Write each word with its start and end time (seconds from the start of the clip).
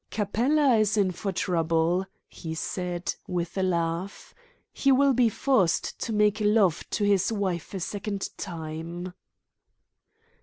"Capella 0.09 0.77
is 0.77 0.97
in 0.97 1.11
for 1.11 1.31
trouble," 1.31 2.07
he 2.27 2.55
said, 2.55 3.13
with 3.27 3.55
a 3.55 3.61
laugh. 3.61 4.33
"He 4.73 4.91
will 4.91 5.13
be 5.13 5.29
forced 5.29 5.99
to 5.99 6.11
make 6.11 6.39
love 6.41 6.83
to 6.89 7.03
his 7.03 7.31
wife 7.31 7.75
a 7.75 7.79
second 7.79 8.29
time." 8.35 9.13